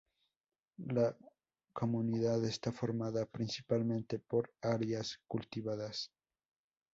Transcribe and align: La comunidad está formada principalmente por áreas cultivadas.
La 0.87 1.15
comunidad 1.73 2.43
está 2.45 2.71
formada 2.71 3.27
principalmente 3.27 4.17
por 4.17 4.51
áreas 4.59 5.19
cultivadas. 5.27 6.09